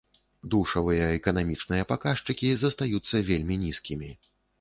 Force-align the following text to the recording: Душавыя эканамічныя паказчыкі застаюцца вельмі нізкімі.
Душавыя 0.53 1.09
эканамічныя 1.17 1.83
паказчыкі 1.91 2.49
застаюцца 2.63 3.21
вельмі 3.29 3.59
нізкімі. 3.67 4.11